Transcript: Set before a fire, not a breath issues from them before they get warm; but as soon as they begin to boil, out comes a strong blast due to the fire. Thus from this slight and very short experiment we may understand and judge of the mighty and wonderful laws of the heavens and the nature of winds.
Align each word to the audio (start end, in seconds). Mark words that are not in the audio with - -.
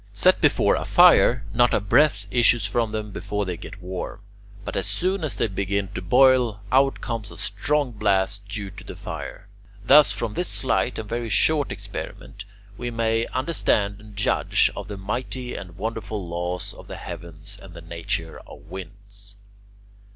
Set 0.13 0.41
before 0.41 0.73
a 0.73 0.83
fire, 0.83 1.45
not 1.53 1.75
a 1.75 1.79
breath 1.79 2.25
issues 2.31 2.65
from 2.65 2.91
them 2.91 3.11
before 3.11 3.45
they 3.45 3.55
get 3.55 3.79
warm; 3.83 4.19
but 4.65 4.75
as 4.75 4.87
soon 4.87 5.23
as 5.23 5.35
they 5.37 5.45
begin 5.45 5.87
to 5.89 6.01
boil, 6.01 6.59
out 6.71 7.01
comes 7.01 7.29
a 7.29 7.37
strong 7.37 7.91
blast 7.91 8.43
due 8.47 8.71
to 8.71 8.83
the 8.83 8.95
fire. 8.95 9.47
Thus 9.85 10.11
from 10.11 10.33
this 10.33 10.47
slight 10.49 10.97
and 10.97 11.07
very 11.07 11.29
short 11.29 11.71
experiment 11.71 12.45
we 12.79 12.89
may 12.89 13.27
understand 13.27 13.99
and 13.99 14.15
judge 14.17 14.71
of 14.75 14.87
the 14.87 14.97
mighty 14.97 15.53
and 15.53 15.77
wonderful 15.77 16.27
laws 16.27 16.73
of 16.73 16.87
the 16.87 16.97
heavens 16.97 17.59
and 17.61 17.75
the 17.75 17.81
nature 17.81 18.39
of 18.47 18.71
winds. 18.71 19.37